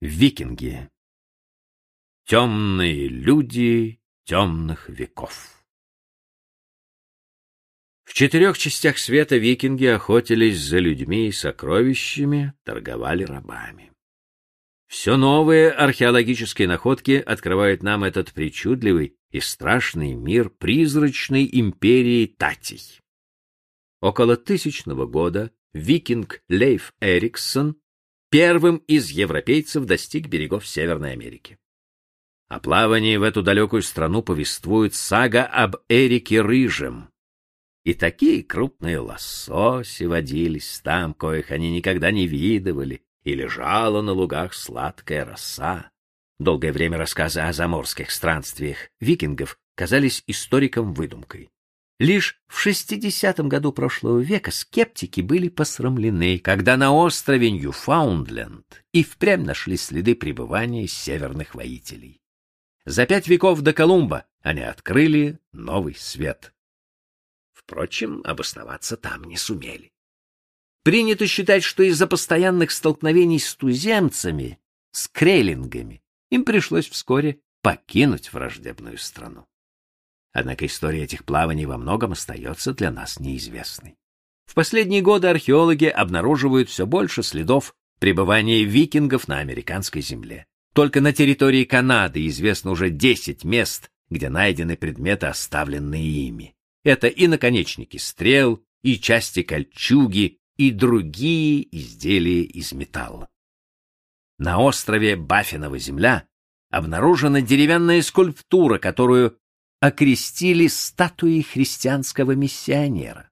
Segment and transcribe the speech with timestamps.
[0.00, 0.88] Викинги.
[2.24, 5.64] Темные люди темных веков.
[8.04, 13.90] В четырех частях света викинги охотились за людьми и сокровищами, торговали рабами.
[14.86, 23.00] Все новые археологические находки открывают нам этот причудливый и страшный мир призрачной империи Татей.
[24.00, 27.80] Около тысячного года викинг Лейф Эриксон
[28.30, 31.58] первым из европейцев достиг берегов Северной Америки.
[32.48, 37.10] О плавании в эту далекую страну повествует сага об Эрике Рыжем.
[37.84, 44.54] И такие крупные лососи водились там, коих они никогда не видывали, и лежала на лугах
[44.54, 45.90] сладкая роса.
[46.38, 51.50] Долгое время рассказы о заморских странствиях викингов казались историкам выдумкой.
[51.98, 59.42] Лишь в 60-м году прошлого века скептики были посрамлены, когда на острове Ньюфаундленд и впрямь
[59.42, 62.20] нашли следы пребывания северных воителей.
[62.84, 66.54] За пять веков до Колумба они открыли новый свет.
[67.52, 69.92] Впрочем, обосноваться там не сумели.
[70.84, 74.60] Принято считать, что из-за постоянных столкновений с туземцами,
[74.92, 79.48] с крейлингами, им пришлось вскоре покинуть враждебную страну.
[80.32, 83.96] Однако история этих плаваний во многом остается для нас неизвестной.
[84.46, 90.46] В последние годы археологи обнаруживают все больше следов пребывания викингов на американской земле.
[90.74, 96.54] Только на территории Канады известно уже 10 мест, где найдены предметы, оставленные ими.
[96.84, 103.28] Это и наконечники стрел, и части кольчуги, и другие изделия из металла.
[104.38, 106.26] На острове Баффинова земля
[106.70, 109.36] обнаружена деревянная скульптура, которую
[109.80, 113.30] окрестили статуей христианского миссионера.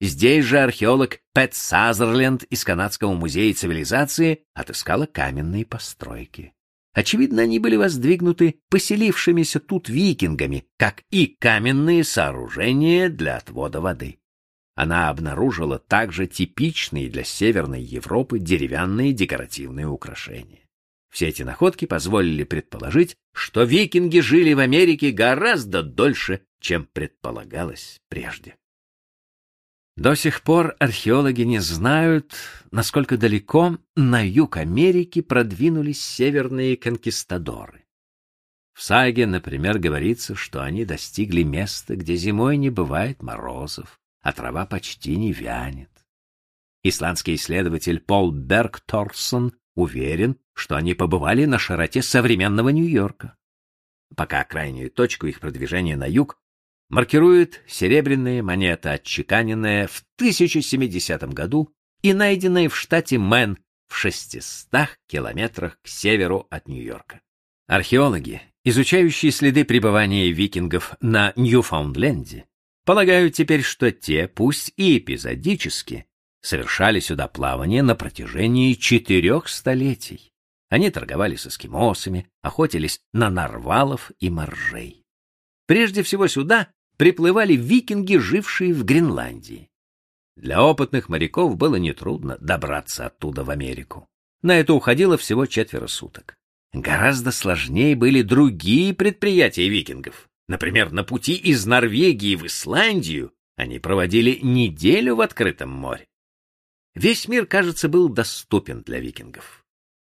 [0.00, 6.52] Здесь же археолог Пэт Сазерленд из Канадского музея цивилизации отыскала каменные постройки.
[6.92, 14.18] Очевидно, они были воздвигнуты поселившимися тут викингами, как и каменные сооружения для отвода воды.
[14.74, 20.66] Она обнаружила также типичные для Северной Европы деревянные декоративные украшения.
[21.12, 28.56] Все эти находки позволили предположить, что викинги жили в Америке гораздо дольше, чем предполагалось прежде.
[29.94, 32.34] До сих пор археологи не знают,
[32.70, 37.84] насколько далеко на юг Америки продвинулись северные конкистадоры.
[38.72, 44.64] В саге, например, говорится, что они достигли места, где зимой не бывает морозов, а трава
[44.64, 45.90] почти не вянет.
[46.82, 53.36] Исландский исследователь Пол Бергторсон уверен, что они побывали на широте современного Нью-Йорка.
[54.16, 56.38] Пока крайнюю точку их продвижения на юг
[56.88, 63.58] маркирует серебряная монета, отчеканенная в 1070 году и найденная в штате Мэн
[63.88, 67.20] в 600 километрах к северу от Нью-Йорка.
[67.66, 72.44] Археологи, изучающие следы пребывания викингов на Ньюфаундленде,
[72.84, 76.06] полагают теперь, что те, пусть и эпизодически,
[76.42, 80.31] совершали сюда плавание на протяжении четырех столетий.
[80.72, 85.04] Они торговали с эскимосами, охотились на нарвалов и моржей.
[85.66, 89.68] Прежде всего сюда приплывали викинги, жившие в Гренландии.
[90.34, 94.08] Для опытных моряков было нетрудно добраться оттуда в Америку.
[94.40, 96.38] На это уходило всего четверо суток.
[96.72, 100.30] Гораздо сложнее были другие предприятия викингов.
[100.48, 106.06] Например, на пути из Норвегии в Исландию они проводили неделю в открытом море.
[106.94, 109.61] Весь мир, кажется, был доступен для викингов.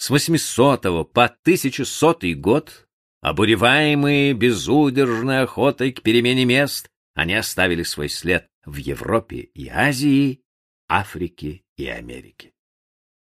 [0.00, 2.88] С 800 по 1100 год,
[3.20, 10.40] обуреваемые безудержной охотой к перемене мест, они оставили свой след в Европе и Азии,
[10.88, 12.52] Африке и Америке.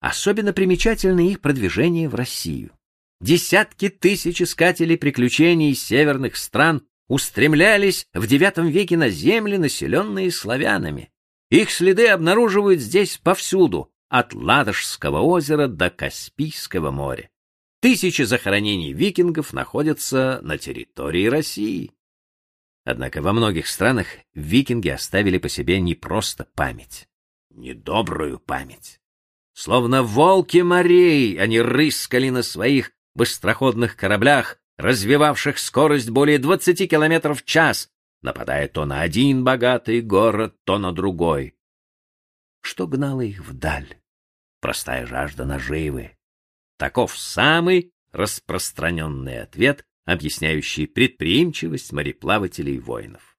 [0.00, 2.70] Особенно примечательно их продвижение в Россию.
[3.20, 11.12] Десятки тысяч искателей приключений из северных стран устремлялись в IX веке на земли, населенные славянами.
[11.50, 17.30] Их следы обнаруживают здесь повсюду, от Ладожского озера до Каспийского моря.
[17.80, 21.90] Тысячи захоронений викингов находятся на территории России.
[22.84, 27.08] Однако во многих странах викинги оставили по себе не просто память,
[27.50, 29.00] недобрую память.
[29.52, 37.44] Словно волки морей, они рыскали на своих быстроходных кораблях, развивавших скорость более 20 километров в
[37.44, 37.90] час,
[38.22, 41.56] нападая то на один богатый город, то на другой.
[42.60, 43.98] Что гнало их вдаль?
[44.64, 46.16] Простая жажда наживы.
[46.78, 53.36] Таков самый распространенный ответ, объясняющий предприимчивость мореплавателей и воинов.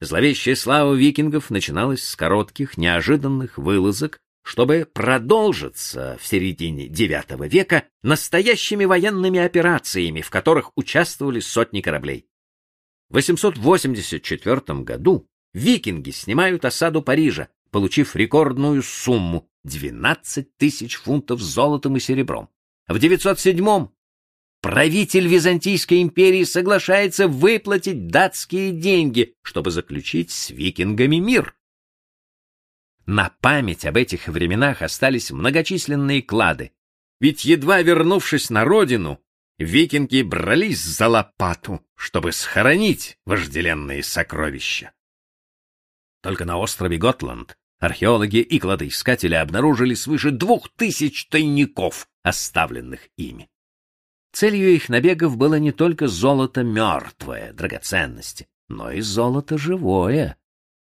[0.00, 8.84] Зловещая слава викингов начиналась с коротких, неожиданных вылазок, чтобы продолжиться в середине IX века настоящими
[8.84, 12.26] военными операциями, в которых участвовали сотни кораблей.
[13.10, 22.00] В 884 году викинги снимают осаду Парижа, получив рекордную сумму 12 тысяч фунтов золотом и
[22.00, 22.48] серебром.
[22.86, 23.88] В 907
[24.60, 31.54] правитель Византийской империи соглашается выплатить датские деньги, чтобы заключить с викингами мир.
[33.06, 36.72] На память об этих временах остались многочисленные клады,
[37.20, 39.20] ведь едва вернувшись на родину,
[39.58, 44.92] викинги брались за лопату, чтобы схоронить вожделенные сокровища.
[46.22, 53.48] Только на острове Готланд археологи и кладоискатели обнаружили свыше двух тысяч тайников, оставленных ими.
[54.32, 60.36] Целью их набегов было не только золото мертвое, драгоценности, но и золото живое,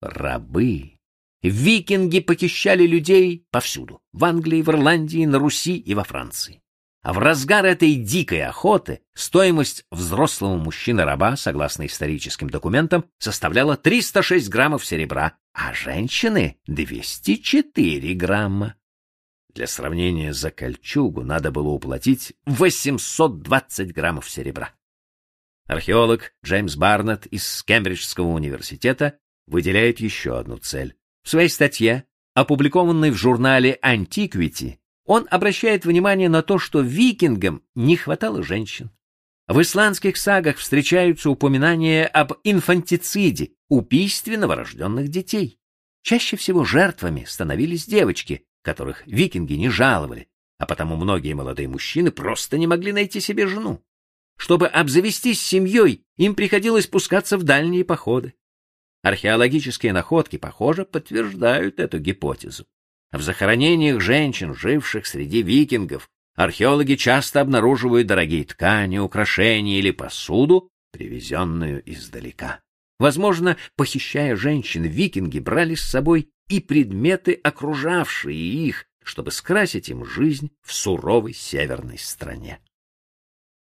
[0.02, 1.00] рабы.
[1.42, 6.62] Викинги похищали людей повсюду, в Англии, в Ирландии, на Руси и во Франции.
[7.02, 14.86] А в разгар этой дикой охоты стоимость взрослого мужчины-раба, согласно историческим документам, составляла 306 граммов
[14.86, 18.76] серебра, а женщины— 204 грамма.
[19.54, 24.74] Для сравнения, за кольчугу надо было уплатить 820 граммов серебра.
[25.68, 30.96] Археолог Джеймс Барнетт из Кембриджского университета выделяет еще одну цель.
[31.24, 37.98] В своей статье, опубликованной в журнале Antiquity, он обращает внимание на то, что викингам не
[37.98, 38.92] хватало женщин.
[39.48, 45.58] В исландских сагах встречаются упоминания об инфантициде, убийстве новорожденных детей.
[46.04, 50.28] Чаще всего жертвами становились девочки, которых викинги не жаловали,
[50.60, 53.84] а потому многие молодые мужчины просто не могли найти себе жену.
[54.38, 58.36] Чтобы обзавестись семьей, им приходилось пускаться в дальние походы.
[59.02, 62.68] Археологические находки, похоже, подтверждают эту гипотезу.
[63.12, 71.82] В захоронениях женщин, живших среди викингов, археологи часто обнаруживают дорогие ткани, украшения или посуду, привезенную
[71.92, 72.62] издалека.
[73.00, 80.52] Возможно, похищая женщин, викинги брали с собой и предметы, окружавшие их, чтобы скрасить им жизнь
[80.62, 82.60] в суровой северной стране.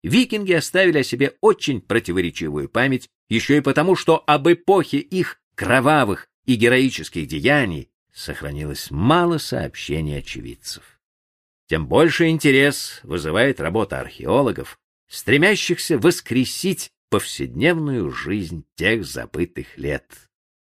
[0.03, 6.27] Викинги оставили о себе очень противоречивую память еще и потому, что об эпохе их кровавых
[6.45, 10.99] и героических деяний сохранилось мало сообщений очевидцев.
[11.67, 14.77] Тем больше интерес вызывает работа археологов,
[15.07, 20.05] стремящихся воскресить повседневную жизнь тех забытых лет.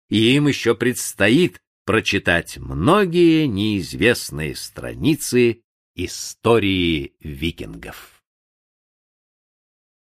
[0.08, 5.62] И им еще предстоит прочитать многие неизвестные страницы
[5.94, 8.15] истории викингов.